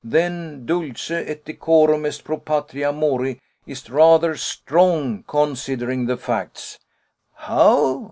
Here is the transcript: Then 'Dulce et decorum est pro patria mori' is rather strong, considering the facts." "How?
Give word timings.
Then 0.03 0.65
'Dulce 0.65 1.11
et 1.11 1.45
decorum 1.45 2.07
est 2.07 2.23
pro 2.25 2.37
patria 2.37 2.91
mori' 2.91 3.39
is 3.67 3.87
rather 3.87 4.35
strong, 4.35 5.23
considering 5.27 6.07
the 6.07 6.17
facts." 6.17 6.79
"How? 7.35 7.99